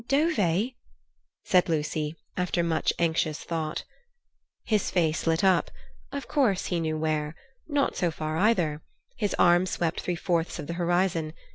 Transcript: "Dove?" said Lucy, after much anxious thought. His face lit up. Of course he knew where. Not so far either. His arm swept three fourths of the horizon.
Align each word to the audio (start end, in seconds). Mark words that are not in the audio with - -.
"Dove?" 0.07 0.71
said 1.43 1.69
Lucy, 1.69 2.15
after 2.35 2.63
much 2.63 2.91
anxious 2.97 3.43
thought. 3.43 3.83
His 4.63 4.89
face 4.89 5.27
lit 5.27 5.43
up. 5.43 5.69
Of 6.11 6.27
course 6.27 6.65
he 6.65 6.79
knew 6.79 6.97
where. 6.97 7.35
Not 7.67 7.95
so 7.95 8.09
far 8.09 8.35
either. 8.37 8.81
His 9.17 9.35
arm 9.37 9.67
swept 9.67 10.01
three 10.01 10.15
fourths 10.15 10.57
of 10.57 10.65
the 10.65 10.73
horizon. 10.73 11.33